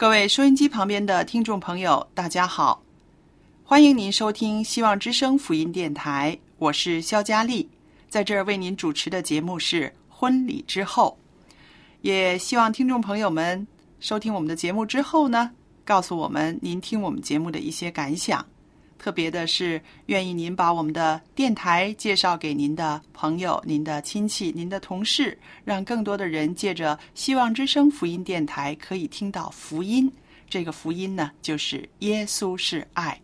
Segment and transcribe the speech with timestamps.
[0.00, 2.82] 各位收音机旁边的听众朋友，大家好，
[3.62, 7.68] 欢迎您收听希望之声福音电台，我是肖佳丽，
[8.08, 11.18] 在这儿为您主持的节目是《婚礼之后》，
[12.00, 13.66] 也希望听众朋友们
[14.00, 15.50] 收听我们的节目之后呢，
[15.84, 18.42] 告诉我们您听我们节目的一些感想。
[19.02, 30.12] 特别的是，愿意您把我们的电台介绍给您的朋友、您的亲戚、您的同事，让更多的人借着希望之声福音电台可以听到福音。
[30.50, 33.18] 这个福音呢，就是耶稣是爱。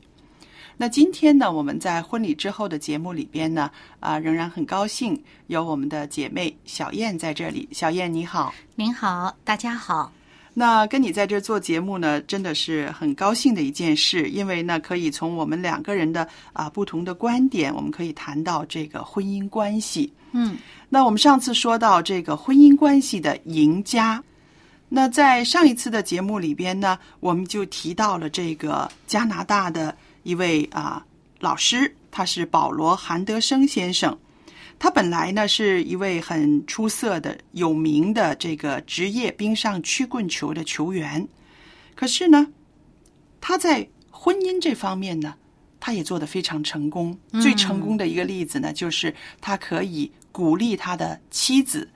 [0.79, 7.69] 那今天呢，我们在婚礼之后的节目里边呢，啊、仍然很高兴有我们的姐妹小燕在这里。
[7.73, 8.55] 小燕你好。
[8.77, 10.11] 您好，大家好。
[10.59, 20.11] 那跟你在这儿做节目呢，真的是很高兴的一件事，因为呢，可以从我们两个人的啊不同的观点，我们可以谈到这个婚姻关系。
[20.33, 20.57] 嗯，
[20.89, 24.25] 那我们上次说到这个婚姻关系的赢家，
[24.89, 31.05] 那在上一次的节目里边呢，我们就提到了这个加拿大的一位啊
[31.39, 34.17] 老师，他是保罗·韩德生先生。
[34.79, 41.27] 他本来呢是一位很出色的、有名的这个职业冰上曲棍球的球员，
[41.95, 42.47] 可是呢，
[43.41, 45.35] 他在婚姻这方面呢，
[45.81, 47.19] 他也做得非常成功。
[47.41, 51.89] 最成功的一个例子呢，就是他可以鼓励他的妻子。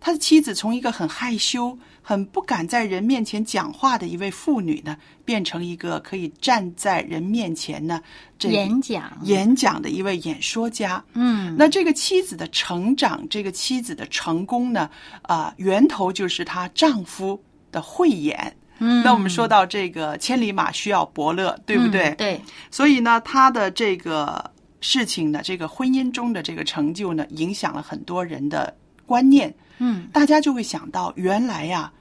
[0.00, 1.76] 他的妻子从一个很害羞、
[2.08, 4.96] 很不敢在人面前讲话的一位妇女呢，
[5.26, 8.00] 变成一个可以站在人面前呢，
[8.38, 11.04] 这演讲，演讲的一位演说家。
[11.12, 14.88] 嗯，那这个妻子的成长，这个妻子的成功呢，
[15.20, 17.38] 啊、源头就是她丈夫
[17.70, 18.56] 的慧眼。
[18.78, 22.04] 嗯那我们说到这个千里马需要伯乐，对不对？
[22.04, 22.40] 嗯对，
[22.70, 29.54] 所以呢，他的这个事情呢，这个婚姻中的这个成就呢，影响了很多人的观念。
[29.76, 31.92] 嗯，大家就会想到，原来呀、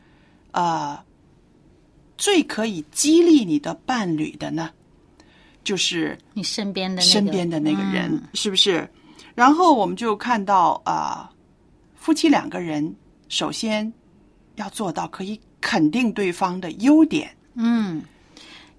[0.57, 1.03] 呃，
[2.18, 4.72] 最可以激励你的伴侣的呢，
[5.63, 8.90] 就是你身边的那个身边的那个人，嗯是不是？
[9.35, 11.29] 然后我们就看到啊、
[11.95, 12.95] 夫妻两个人
[13.29, 13.94] 首先
[14.56, 18.01] 要做到可以肯定对方的优点，嗯，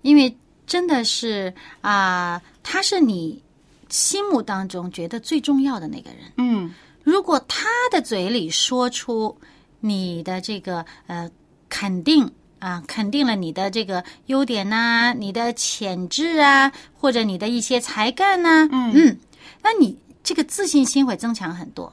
[0.03, 3.41] 因为真的是啊、他是你
[3.89, 6.19] 心目当中觉得最重要的那个人。
[6.39, 6.75] 嗯
[7.05, 9.35] 如果他的嘴里说出
[9.79, 11.31] 你的这个呃
[11.69, 19.17] 肯定啊，肯定了你的这个优点呐、你的潜质啊，或者你的一些才干呐、嗯
[19.63, 21.93] 那你这个自信心会增强很多。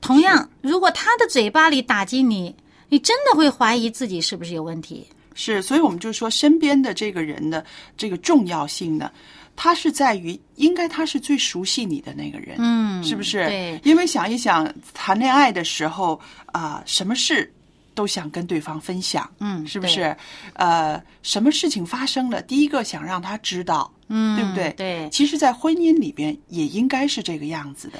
[0.00, 2.54] 同样，如果他的嘴巴里打击你，
[2.88, 5.06] 你真的会怀疑自己是不是有问题。
[5.34, 7.64] 是，所以我们就说身边的这个人的
[7.96, 9.10] 这个重要性呢，
[9.54, 13.44] 他是在于应该他是最熟悉你的那个人，嗯是不是？
[13.46, 17.52] 对因为想一想，谈恋爱的时候啊、什么事
[17.96, 20.16] 都想跟对方分享，嗯是不是？
[20.52, 24.70] 呃，什么事情发生了，第一个想让他知道，嗯对不对？
[24.76, 27.98] 对其实，在婚姻里边也应该是这个样子的。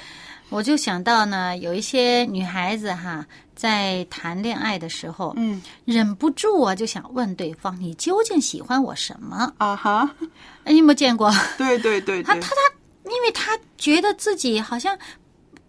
[0.49, 3.27] 我就想到呢，有一些女孩子哈，
[3.57, 10.09] 在谈恋爱的时候，嗯忍不住啊，就想问对方：“你究竟喜欢我什么啊哈，？”
[10.63, 11.33] 哎你有没有见过？
[11.59, 14.97] 对对对对，他他他，因为他觉得自己好像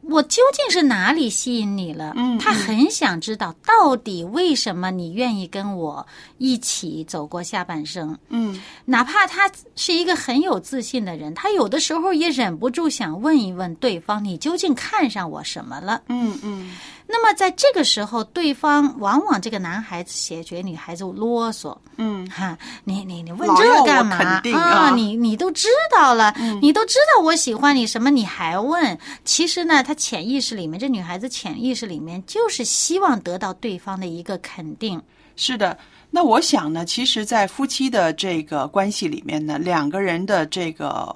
[0.10, 2.14] 我究竟是哪里吸引你了？
[2.16, 6.06] 嗯他很想知道到底为什么你愿意跟我
[6.38, 8.18] 一起走过下半生。
[8.30, 16.72] 嗯哪怕他是一个很有自信的人，他有的时候也忍不住想问一问对方：“你究竟看上我什么了嗯嗯，？”
[17.10, 28.98] 那么在这个时候，对方往往这个男孩子写觉女孩子啰嗦，嗯哈，你你你问这干嘛肯定啊你你都知道了，你都知道我喜欢你什么，你还问？
[29.24, 35.02] 其实呢，他潜意识里面，这女孩子潜意识里面就是希望得到对方的一个肯定。
[35.36, 35.78] 是的。
[36.10, 41.14] 那我想呢，其实，在夫妻的这个关系里面呢，两个人的这个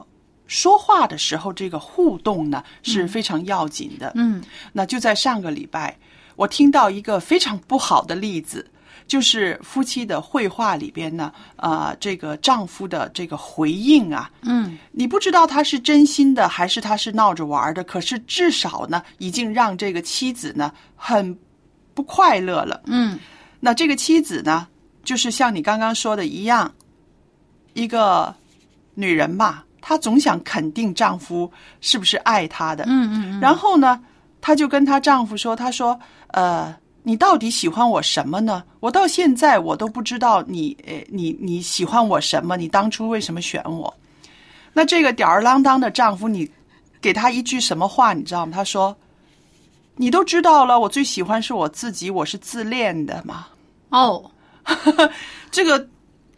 [0.51, 4.11] 说话的时候，这个互动呢是非常要紧的。
[4.15, 4.43] 嗯
[4.73, 5.97] 那就在上个礼拜，
[6.35, 8.69] 我听到一个非常不好的例子，
[9.07, 21.33] 就是夫妻的绘画里边呢，呃，这个丈夫的这个回应啊，嗯你不知道他是真心的还是他是闹着玩的，可是至少呢，已经让这个妻子呢很
[21.93, 22.81] 不快乐了。
[22.87, 23.17] 嗯
[23.61, 24.67] 那这个妻子呢，
[25.01, 26.73] 就是像你刚刚说的一样，
[27.73, 28.35] 一个
[28.95, 31.51] 女人嘛，她总想肯定丈夫
[31.81, 32.83] 是不是爱她的。
[32.87, 33.99] 嗯嗯嗯，然后呢，
[34.39, 36.73] 她就跟她丈夫说：“她说，呃，
[37.03, 38.63] 你到底喜欢我什么呢？
[38.79, 42.55] 我到现在我都不知道你，呃，你你喜欢我什么？
[42.55, 43.93] 你当初为什么选我？”
[44.73, 46.49] 那这个吊儿郎当的丈夫，你
[47.01, 48.53] 给他一句什么话，你知道吗？
[48.53, 48.95] 他说
[49.97, 53.47] ：“你都知道了，我最喜欢是我自己，我是自恋的嘛。”
[53.89, 54.31] 哦，
[55.51, 55.85] 这个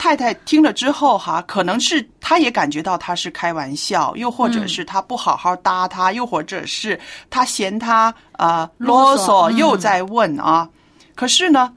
[0.03, 10.69] 太太听了之后哈，可能是她也感觉到他是开玩笑，又或者是他不好好搭他，又或者是他嫌他呃啰啰嗦嗯又在问啊。
[11.15, 11.73] 可是呢，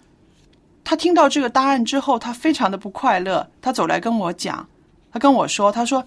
[0.82, 3.49] 他听到这个答案之后，他非常的不快乐。
[3.62, 4.69] 他走来跟我讲，
[5.12, 6.05] 他跟我说，他说：“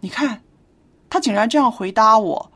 [0.00, 0.40] 你看，
[1.10, 2.50] 他竟然这样回答我。”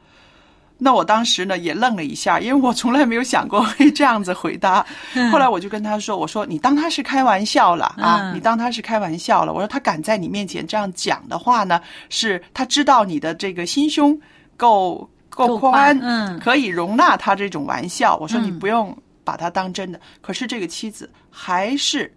[0.85, 4.85] 那我当时呢也愣了一下，因为我从来没有想过会这样子回答。
[5.31, 14.19] 后来我就跟他说：“我说你当他是开玩笑了啊，嗯你当他是开玩笑了。”我说他敢在你面前这样讲的话呢，是他知道你的这个心胸
[14.57, 18.17] 够够够宽宽，嗯可以容纳他这种玩笑。
[18.17, 20.01] 我说你嗯不用把他当真的。
[20.21, 22.13] 可是这个妻子还是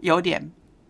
[0.00, 0.42] 有点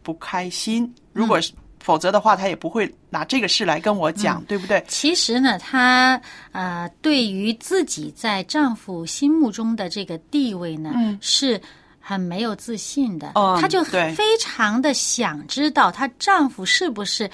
[0.05, 0.94] 不开心。
[1.12, 4.84] 如果是、否则的话，他也不会拿这个事来跟我讲，对不对？
[4.88, 6.20] 其实呢，她
[6.52, 11.60] 呃，对于自己在丈夫心目中的这个地位呢，嗯是
[12.00, 13.32] 很没有自信的。
[13.34, 17.30] 嗯她就对非常的想知道她丈夫是不是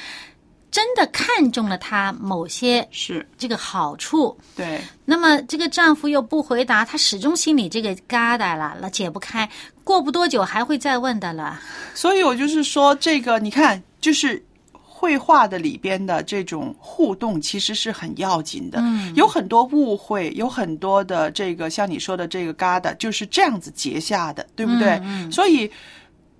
[0.70, 4.36] 真的看中了她某些是这个好处。
[4.56, 9.48] 对，那么这个丈夫又不回答，她始终心里这个疙瘩了，了解不开。
[9.84, 11.60] 过不多久还会再问的了。
[11.94, 14.42] 所以我就是说，这个你看，就是
[14.72, 18.78] 绘画的里边的这种互动，其实是很要紧的。
[18.80, 24.92] 嗯有很多误会，有很多的这个像你说的这个疙瘩，就是这样子结下的，对不对？
[25.04, 25.70] 嗯嗯所以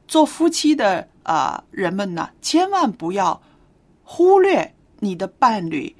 [0.08, 3.40] 做夫妻的啊、呃人们呢，千万不要
[4.02, 5.94] 忽略你的伴侣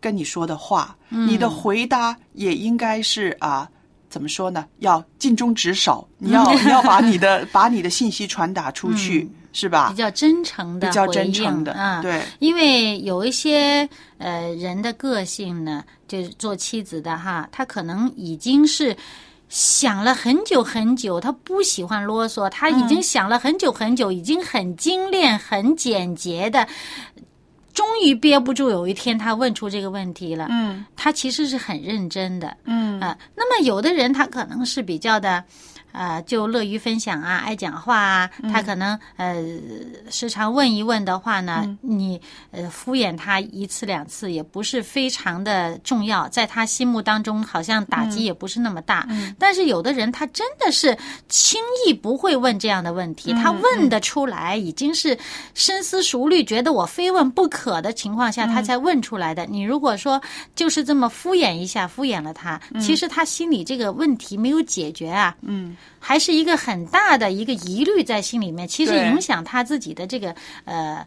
[0.00, 3.68] 跟你说的话，你的回答也应该是啊。
[4.08, 4.66] 怎么说呢？
[4.78, 9.96] 要尽忠职守， 你要你要把你的把你的信息传达出去，是吧比？
[9.96, 13.88] 较真诚的比较真诚的，啊，对，因为有一些
[14.18, 18.96] 呃人的个性呢，就是做妻子的哈，他可能已经是
[19.48, 26.66] 想了很久很久，他不喜欢啰嗦，他已经想了很久很久，已经很精炼、很简洁的。
[27.78, 30.48] 终于憋不住，有一天他问出这个问题了。
[30.50, 30.84] 嗯。
[30.96, 32.98] 他其实是很认真的，嗯。
[32.98, 35.44] 啊，那么有的人他可能是比较的，
[35.98, 39.34] 呃，就乐于分享啊，爱讲话啊，他可能呃
[40.12, 42.20] 时常问一问的话呢，你
[42.52, 49.08] 呃敷衍他一次两次也不是非常的重要，在他心目当中好像打击也不是那么大。
[49.40, 50.96] 但是有的人他真的是
[51.28, 55.18] 轻易不会问这样的问题，他问得出来，已经是
[55.54, 59.44] 深思熟虑，觉得我非问不可的情况下，他才问出来的。
[59.46, 60.22] 你如果说
[60.54, 71.06] 就是这么敷衍一下，敷衍了他，其实他心里这个问题没有解决啊，嗯，还是一个很大的一个疑虑在心里面，其实影响他自己的这个呃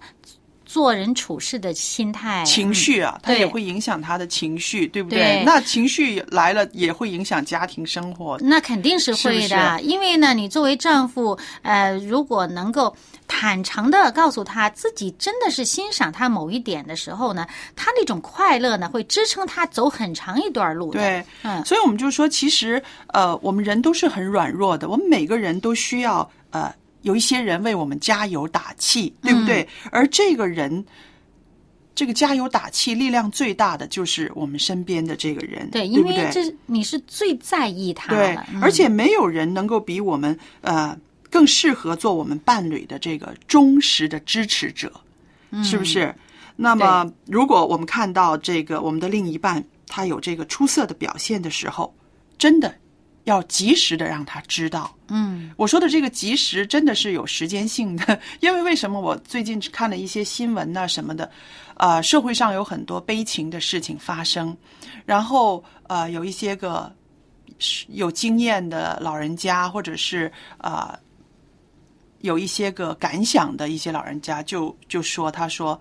[0.72, 5.44] 做人处事的心态、情绪啊，他也会影响他的情绪，对不对？
[5.46, 8.38] 那情绪来了，也会影响家庭生活。
[8.40, 12.96] 那肯定是会的，因为呢，你作为丈夫，呃，如果能够
[13.28, 21.02] 坦诚的告诉他自己真的是欣赏他某一点的时候呢，他那种快乐呢，会支撑他走很长一段路的。
[21.02, 21.66] 对，嗯。
[21.66, 29.68] 所以我们就说，其实呃，我们人都是很软弱的，我们每个人都需要呃，有一些人为我们加油打气，对不对？
[29.92, 30.86] 而这个人
[31.94, 35.88] 这个加油打气力量最大的就是我们身边的这个人，对？
[35.88, 40.98] 因为这你是最在意他对而且没有人能够比我们呃
[41.30, 44.92] 更适合做我们伴侣的这个忠实的支持者，
[45.64, 46.14] 是不是？
[46.56, 51.94] 那么，如果我们看到这个我们的另一半他有这个出色的表现的时候，
[52.38, 52.76] 真的
[53.26, 54.96] 要及时的让他知道。
[55.10, 61.30] 嗯我说的这个及时真的是有时间性的， 因为为什么我最近看了一些新闻呐、什么的，
[61.76, 64.56] 呃，社会上有很多悲情的事情发生，
[65.06, 66.92] 然后呃有一些个
[67.60, 70.98] 是有经验的老人家，或者是呃
[72.20, 75.80] 有一些个感想的一些老人家就就说，他说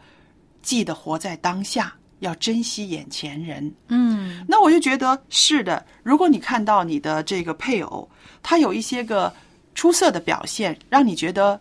[0.63, 3.75] 记得活在当下，要珍惜眼前人。
[3.89, 8.09] 嗯那我就觉得是的，如果你看到你的这个配偶，
[8.43, 9.33] 他有一些个
[9.75, 11.61] 出色的表现，让你觉得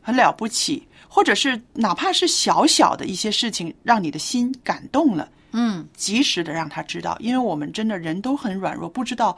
[0.00, 9.36] 很了不起，或者是哪怕是小小的一些事情，让你的心感动了，嗯，及时的让他知道，因为我们真的人都很软弱，不知道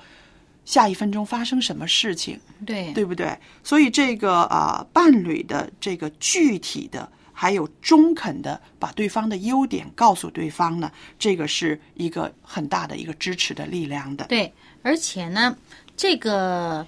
[0.64, 2.38] 下一分钟发生什么事情。
[2.64, 3.37] 对对不对？
[3.64, 7.11] 所以这个啊、伴侣的这个具体的，
[7.42, 14.26] 还有中肯的把对方的优点告诉对方呢，这个是一个很大的一个支持的力量的。
[14.26, 15.56] 对，而且呢，
[15.96, 16.87] 这个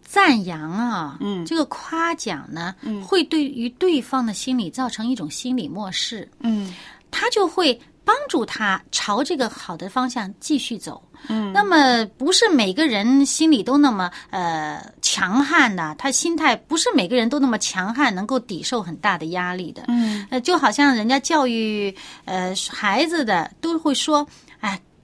[0.00, 1.44] 赞扬啊，嗯。
[1.44, 3.02] 这个夸奖呢，嗯。
[3.02, 6.74] 会对于对方的心理造成一种心理漠视，嗯。
[7.10, 11.02] 他就会帮助他朝这个好的方向继续走。
[11.28, 19.82] 嗯，那么不是每个人心里都那么呃强悍的，他心态不是每个人都那么强悍，能够抵受很大的压力的。
[19.88, 21.92] 嗯呃，就好像人家教育
[22.26, 24.45] 呃孩子的都会说，哎，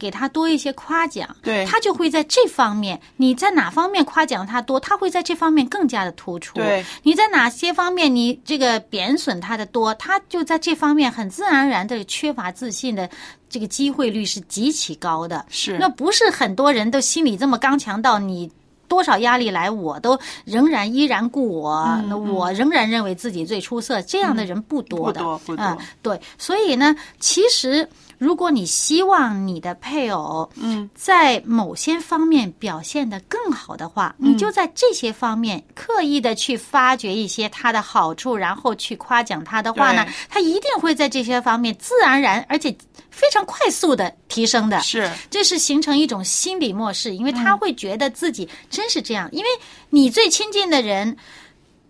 [0.03, 6.57] 给他多一些夸奖，对他就会在这方面，你在哪方面夸奖他多，他会在这方面更加的突出。
[6.57, 13.09] 对，你在哪些方面你这个贬损他的多，他就在这方面很自然而然的缺乏自信的
[13.49, 15.47] 这个机会率是极其高的。
[15.49, 18.51] 是那不是很多人都心里这么刚强到你。
[18.89, 24.03] 多少压力来，我都仍然依然故我，嗯那我仍然认为自己最出色。
[24.03, 27.89] 这样的人不多的，不多不多啊对，所以呢，其实
[28.23, 34.31] 如果你希望你的配偶，嗯，在某些方面表现得更好的话，嗯。
[34.31, 42.73] 你就在这些方面刻意的去发掘一些他的好处，然后去夸奖他的话呢，他一定会在这些方面自然而然而且
[43.11, 44.79] 非常快速的提升的。
[44.83, 45.11] 是。
[45.29, 47.35] 这是形成一种心理模式，因为嗯。
[47.35, 49.51] 他会觉得自己真是这样，因为
[49.91, 51.17] 你最亲近的人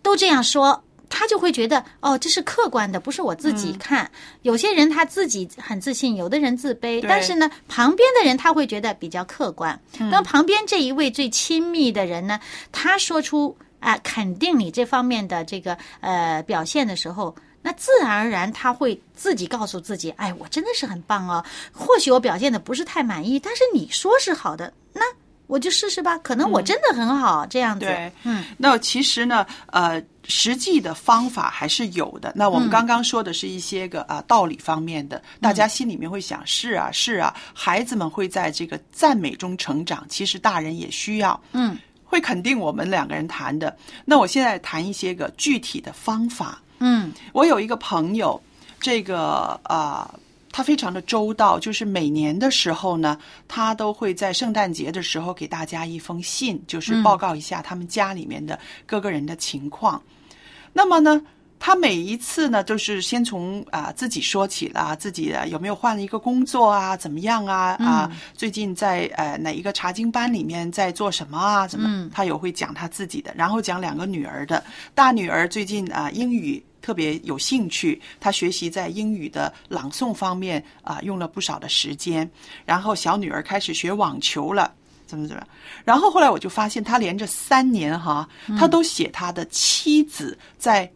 [0.01, 0.83] 都这样说。
[1.15, 4.09] 他就会觉得哦，这是客观的，不是我自嗯己看。
[4.41, 9.79] 有些人他自己很自信，有的人自卑，但是呢，旁边的人他会觉得比较客观。
[9.99, 12.39] 嗯当旁边这一位最亲密的人呢，
[12.71, 21.43] 他说出啊、肯定你这方面的这个呃表现的时候，那自然而然他会自己告诉自己，哎，我真的是很棒哦。
[21.71, 25.01] 或许我表现的不是太满意，但是你说是好的，那
[25.47, 27.85] 我就试试吧，可能我真的很好，这样子。
[27.85, 32.31] 对，嗯，那其实呢，呃，实际的方法还是有的。
[32.35, 43.75] 那我们刚刚说的是一些个啊、道理方面的，大家心里面会想，是啊，是啊，孩子们会在这个赞美中成长，其实大人也需要，嗯，会肯定我们两个人谈的。
[44.05, 46.59] 那我现在谈一些个具体的方法。
[46.79, 48.41] 嗯我有一个朋友，
[48.79, 50.13] 这个啊、
[50.53, 53.17] 他非常的周到，就是每年的时候呢，
[53.47, 60.01] 他都会在圣诞节的时候给大家一封信，就是报告一下他们家里面的各个人的情况。
[60.71, 61.21] 那么呢，
[61.65, 72.09] 他每一次呢，都是先从啊、自己说起了，自己呃有没有换了一个工作啊，怎么样啊啊，最近在呃哪一个查经班里面在做什么啊，怎么？
[72.13, 74.61] 他有会讲他自己的，然后讲两个女儿的，
[74.93, 76.61] 大女儿最近啊、英语。
[76.81, 82.29] 特别有兴趣，她学习在英语的朗诵方面啊、用了不少的时间。
[82.65, 84.69] 然后小女儿开始学网球了，
[85.07, 85.47] 怎么怎么样？
[85.85, 88.27] 然后后来我就发现，他连着三年哈，
[88.59, 90.91] 他都写他的妻子在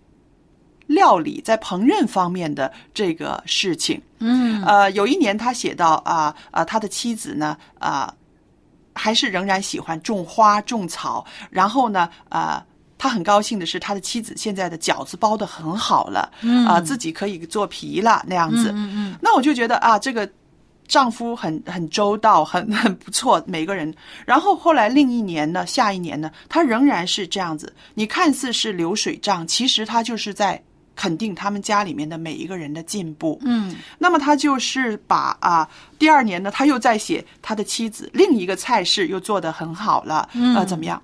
[0.88, 4.01] 料理、在烹饪方面的这个事情。
[4.20, 8.12] 嗯呃，有一年他写到啊啊、他的妻子呢啊、
[8.96, 12.65] 还是仍然喜欢种花种草，然后呢啊。
[13.00, 16.32] 他很高兴的是，他的妻子现在的饺子包的很好了，
[16.67, 18.72] 啊、自己可以做皮了那样子。
[18.72, 20.27] 嗯嗯那我就觉得啊，这个
[20.88, 23.94] 丈夫很很周到，很 很不错，每个人。
[24.25, 27.72] 然后后来另一年呢，下一年呢，他仍然是这样子。
[27.94, 30.60] 你看似是流水账，其实他就是在
[30.98, 33.39] 肯定他们家里面的每一个人的进步。
[33.46, 41.01] 嗯那么他就是把啊，第二年呢，他又在写他的妻子另一个菜式又做得很好了，呃，怎么样？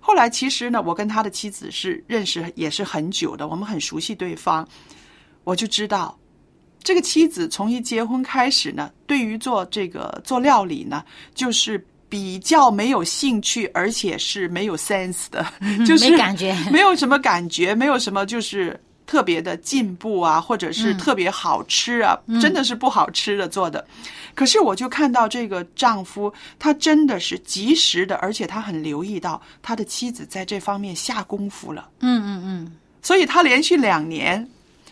[0.00, 4.66] 后来其实呢，我跟他的妻子是认识也是很久的，我们很熟悉对方，
[5.44, 6.18] 我就知道
[6.82, 11.02] 这个妻子从一结婚开始呢，对于做这个做料理呢，
[11.34, 15.44] 就是比较没有兴趣，而且是没有 sense 的，
[15.86, 23.84] 就是没感觉 没有什么感觉，没有什么就是特别的进步啊，或者是特别好吃啊，真的是不好吃的做的。
[24.34, 31.88] 可是我就看到这个丈夫，他真的是及时的，而且他很留意到他的妻子在这方面下功夫了。
[32.00, 34.48] 嗯嗯嗯，所以他连续两年，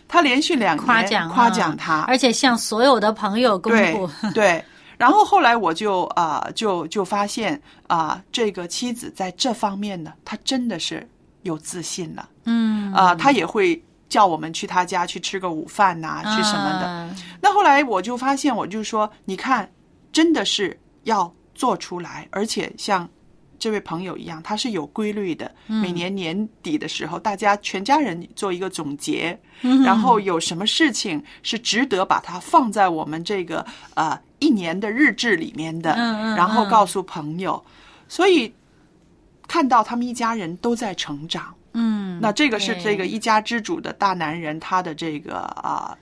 [0.07, 4.09] 他连续两年夸奖夸奖他，而且向所有的朋友公布。
[4.33, 4.63] 对。
[4.95, 11.05] 然后后来我就啊、就就发现啊、这个妻子在这方面呢，她真的是
[11.41, 12.29] 有自信了。
[12.45, 16.85] 嗯啊、她也会叫我们去他家去吃个午饭呐、去什么的。
[16.85, 19.67] 啊那后来我就发现，我就说，你看，
[20.11, 23.09] 真的是要做出来，而且像
[23.57, 25.51] 这位朋友一样，他是有规律的。
[25.65, 29.37] 每年年底的时候，大家全家人做一个总结，
[29.83, 33.65] 然后有什么事情是值得把它放在我们这个
[33.95, 35.95] 呃一年的日志里面的，
[36.37, 37.61] 然后嗯告诉朋友，
[38.07, 38.53] 所以
[39.47, 41.53] 看到他们一家人都在成长。
[41.75, 45.97] 嗯，那这个是这个一家之主的大男人，他的这个啊、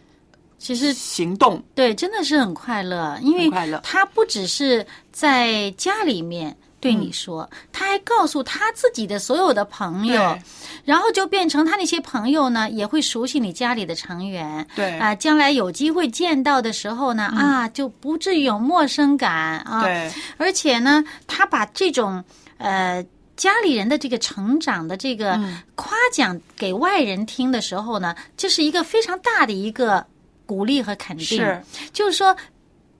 [0.58, 1.62] 其实行动。
[1.74, 3.80] 对，真的是很快乐，因为快乐。
[3.84, 10.38] 他不只是在家里面对你说，他还告诉他自己的所有的朋友，
[10.84, 14.65] 然后就变成他那些朋友呢也会熟悉你家里的成员。
[14.75, 14.98] 对。
[14.98, 19.84] 啊，将来有机会见到的时候呢，啊，就不至于有陌生感啊。
[19.84, 20.12] 对。
[20.38, 22.24] 而且呢，他把这种
[22.58, 23.06] 呃
[23.41, 30.05] 家里人的这个成长的这个嗯夸奖给外人听的时候呢，这是一个非常大的一个
[30.45, 31.25] 鼓励和肯定。
[31.25, 32.38] 是，就是说。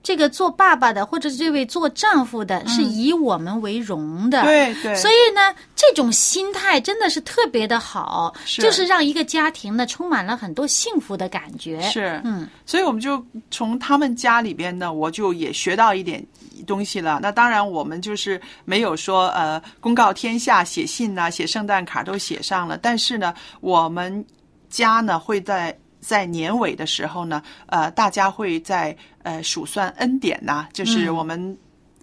[0.02, 4.42] 这个做爸爸的，或者是这位做丈夫的，是以我们为荣的。
[4.42, 11.80] 嗯对对，所以呢，这种心态真的是特别的好，是就是让一个家庭呢充满了很多幸福的感觉。
[11.82, 16.24] 是嗯，所以我们就从他们家里边呢，我就也学到一点
[16.66, 17.20] 东西了。
[17.22, 24.24] 那当然，我们就是没有说呃公告天下、写信呐、写圣诞卡都写上了，但是呢，我们
[24.68, 25.78] 家呢会在。
[26.02, 31.56] 在年尾的时候呢，呃，大家会在呃数算恩典呐、就是我们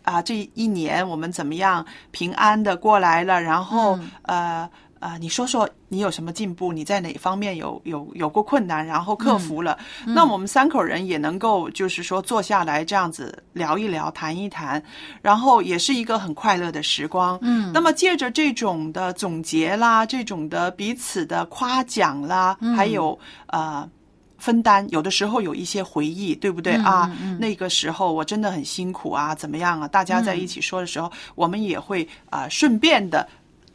[0.03, 4.67] 啊、这一年我们怎么样平安的过来了，然后、呃
[4.99, 6.71] 呃，你说说你有什么进步？
[6.71, 9.77] 你在哪方面有有有过困难，然后克服了？
[10.05, 14.81] 那我们三口人也能够就是说坐下来这样子聊一聊、谈一谈，
[15.21, 17.39] 然后也是一个很快乐的时光。
[17.41, 23.89] 嗯，那么借着这种的总结啦，这种的彼此的夸奖啦，还有呃。
[24.41, 27.13] 分担，有的时候有一些回忆，对不对、啊？
[27.37, 29.85] 那个时候我真的很辛苦啊，怎么样啊？
[29.85, 33.27] 大家在一起说的时候，我们也会啊、呃顺便的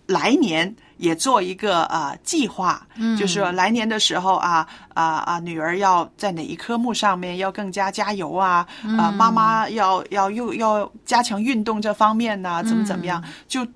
[0.06, 2.86] 来年也做一个啊、呃计划，
[3.18, 8.66] 就是说来年的时候啊啊啊，女儿要在哪一科目上面要更加加油啊
[8.98, 13.66] 啊，妈妈要要又要加强运动这方面呢、怎么怎么样，就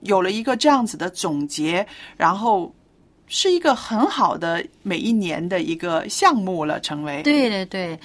[0.00, 2.72] 有了一个这样子的总结，然后。
[3.34, 7.22] 是一个很好的每一年的一个项目了，成为。
[7.22, 7.98] 对对对，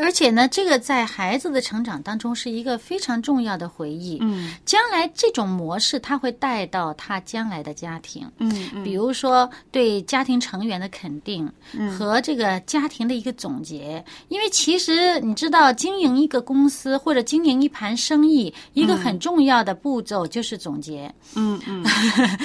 [0.00, 4.18] 而且呢，这个在孩子的成长当中是一个非常重要的回忆。
[4.20, 8.30] 嗯将来这种模式，他会带到他将来的家庭。
[8.38, 11.50] 嗯嗯比如说对家庭成员的肯定
[11.96, 21.12] 和这个家庭的一个总结，因为其实你知道，经营一个公司或者经营一盘生意，一个很重要的步骤就是总结。
[21.34, 21.82] 嗯嗯，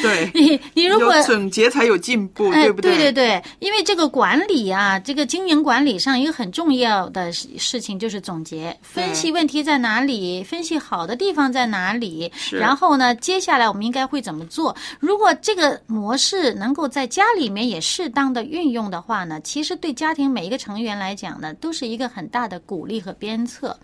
[0.01, 14.75] 对， 你你如果有总结才有进步，对，不对对对对，因为这个管理啊，这个经营管理上一个很重要的事事情就是总结，分析问题在哪里，分析好的地方在哪里，是然后呢，接下来我们应该会怎么做？
[14.99, 23.77] 如果这个模式能够在家里面也适当的运用的话呢，其实对家庭每一个成员来讲呢，都是一个很大的鼓励和鞭策。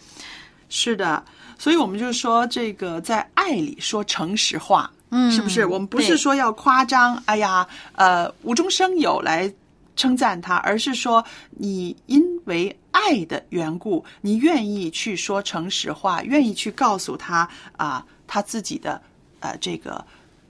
[0.69, 1.23] 是的，
[1.57, 5.65] 所以我们就说这个在爱里说诚实话，嗯是不是？
[5.65, 9.51] 我们不是说要夸张，哎呀，呃，无中生有来
[9.95, 19.01] 称赞他，而是说你因为爱的缘故，你愿意去说诚实话，愿意去告诉他啊、他自己的
[19.39, 20.05] 呃这个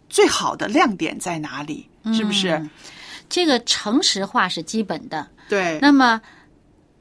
[0.09, 2.49] 最好的亮点在哪里，是不是？
[2.51, 2.69] 嗯
[3.29, 5.27] 这个诚实话是基本的。
[5.47, 6.19] 对，那么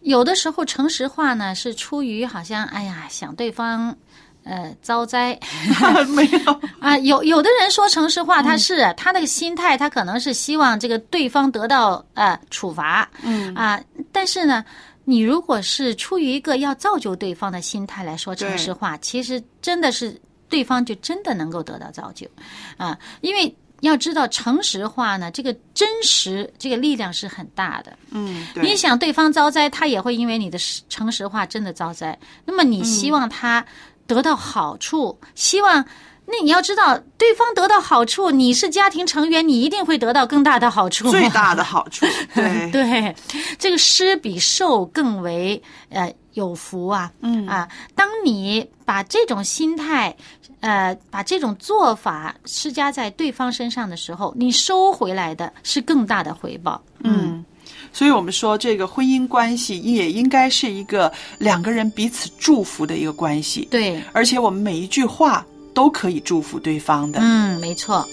[0.02, 3.96] 有的时候诚实话呢，是出于好像哎呀想对方
[4.44, 5.32] 呃遭灾
[6.14, 13.80] 没有， 啊，有有的人说诚实话，嗯他是、他那个心态，他可能是希望这个对方得到呃处罚，嗯啊，
[14.12, 14.62] 但是呢。
[15.08, 22.28] 你如果是出于一个要造就对方的心态来说诚实话，其实真的是对方就真的能够得到造就，
[22.76, 27.98] 啊，因为要知道，诚实话呢，这个真实，这个力量是很大的。
[28.10, 30.58] 嗯，你想对方遭灾，他也会因为你的
[30.90, 32.18] 诚实话真的遭灾。
[32.44, 33.64] 那么你希望他
[34.06, 35.82] 得到好处，希望
[36.30, 41.10] 那你要知道，对方得到好处，你是家庭成员，你一定会得到更大的好处。
[41.10, 43.16] 最大的好处， 对对，
[43.58, 47.10] 这个施比受更为呃有福啊。
[47.22, 50.14] 嗯啊，当你把这种心态。
[50.60, 56.82] 呃，把这种做法施加在对方身上的时候，你收回来的是更大的回报。
[57.04, 57.44] 嗯，
[57.92, 63.68] 所以我们说，这个婚姻关系也应该是一个两个人彼此祝福的一个关系。
[63.70, 65.46] 对，而且我们每一句话
[65.78, 67.20] 都可以祝福对方的。
[67.20, 68.04] 嗯，没错。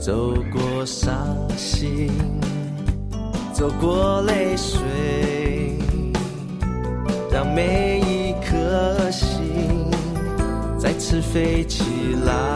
[0.00, 1.14] 走过伤
[1.58, 2.10] 心，
[3.52, 4.75] 走过泪水，
[11.36, 11.82] 飞起
[12.24, 12.55] 来，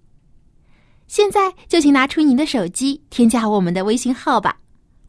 [1.11, 4.57] 现在就请拿出您的手机，添加我们的微信号吧。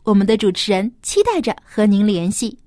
[0.03, 2.59] 我们的主持人期待着和您联系。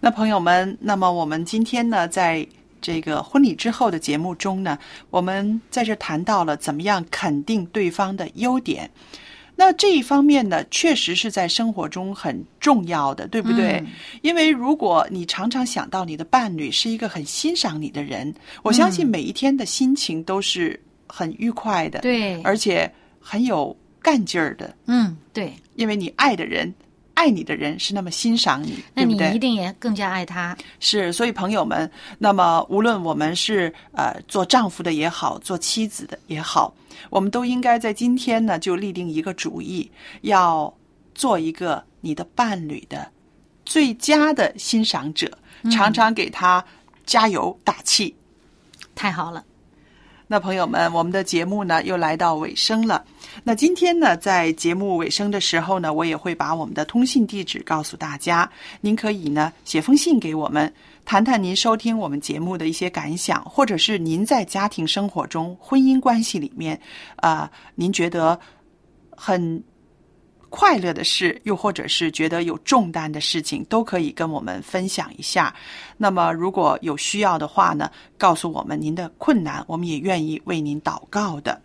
[0.00, 2.48] 那朋友们，那么我们今天呢，在
[2.80, 4.78] 这个婚礼之后的节目中呢，
[5.10, 8.90] 我们在这谈到了怎么样肯定对方的优点。
[9.54, 13.72] 那这一方面呢，确实是在生活中很重要的，对不对？
[13.84, 13.86] 嗯
[14.22, 20.82] 因为如果你常常想到你的伴侣是一个很欣赏你的人，我相信每一天的心情都是
[21.14, 26.72] 很愉快的，，对，而且很有干劲儿的，嗯，对，因为你爱的人。
[27.14, 29.14] 爱你的人是那么欣赏你，那你？
[29.34, 30.56] 一定也更加爱他。
[30.80, 36.74] 是，所以朋友们，那么无论我们是呃做丈夫的也好，做妻子的也好，
[37.10, 39.88] 我们都应该在今天呢就立定一个主意，
[40.22, 40.74] 要
[41.14, 43.06] 做一个你的伴侣的
[43.66, 45.30] 最佳的欣赏者，
[45.70, 46.64] 常常给他
[47.04, 48.16] 加油打气。
[48.94, 49.44] 太好了，
[50.26, 53.04] 那朋友们，我们的节目呢又来到尾声了。
[53.44, 58.48] 那今天呢，在节目尾声的时候呢，我也会把我们的通信地址告诉大家。
[58.80, 60.72] 您可以呢写封信给我们，
[61.04, 66.80] 谈谈您收听我们节目的一些感想，或者是您在家庭生活中、婚姻关系里面，
[67.16, 68.38] 啊、您觉得
[69.10, 69.62] 很
[70.52, 75.52] 快乐的事，又或者是觉得有重担的事情，都可以跟我们分享一下。
[75.96, 81.58] 那么，如果有需要的话呢，告诉我们您的困难，我们也愿意为您祷告的。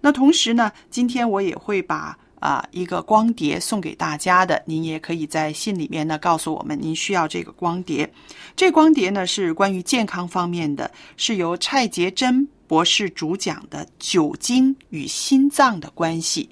[0.00, 8.10] 那同时呢，今天我也会把啊、一个光碟送给大家的，您也可以在信里面呢告诉我们您需要这个光碟。
[8.56, 16.48] 这光碟呢是关于健康方面的，是由蔡杰珍博士主讲的《酒精与心脏的关系》。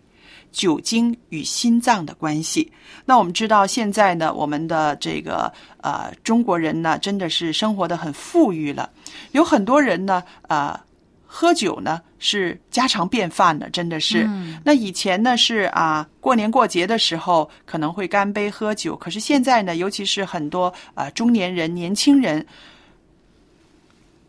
[0.52, 2.70] 酒精与心脏的关系。
[3.04, 8.90] 那我们知道，现在呢，我们的这个呃中国人呢，真的是生活的很富裕了，
[9.32, 10.78] 有很多人呢，呃，
[11.26, 14.28] 喝酒呢是家常便饭的，真的是。
[14.64, 22.44] 那以前呢是啊，过年过节的时候可能会干杯喝酒，可是现在呢，尤其是很多呃中年人、年轻人，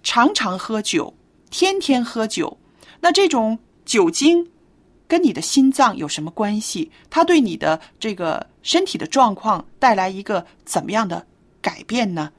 [0.03, 1.13] 常常喝酒，
[1.49, 2.57] 天天喝酒。
[2.99, 4.47] 那这种酒精
[5.11, 6.89] 跟你的心脏有什么关系？
[7.09, 11.27] 它对你的这个身体的状况带来一个怎么样的
[11.61, 12.31] 改变呢？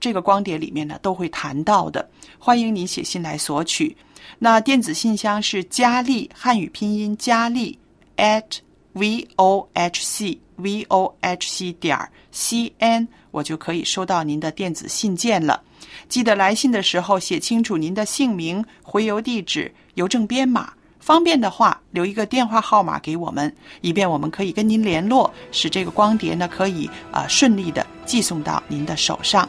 [0.00, 3.96] 这个光碟里面呢都会谈到的，欢迎您写信来索取。
[4.40, 7.78] 那电子信箱是佳丽汉语拼音佳丽
[8.16, 8.58] at
[8.94, 11.96] v o h c v o h c 点
[12.32, 15.62] c n，我就可以收到您的电子信件了。
[16.08, 20.72] 记得来信的时候写清楚您的姓名、回邮地址、邮政编码。
[21.00, 29.48] 方便的话，留一个电话号码给我们，以便我们可以跟您联络，使这个光碟呢可以啊、呃顺利的寄送到您的手上。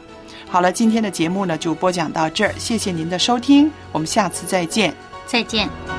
[0.50, 4.94] 好了，今天的节目呢就播讲到这儿，谢谢您的收听，我们下次再见。
[5.28, 5.99] 再见。